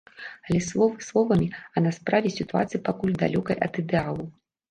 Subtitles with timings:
[0.45, 4.25] Але словы словамі, а на справе сітуацыя пакуль далёкая ад ідэалу.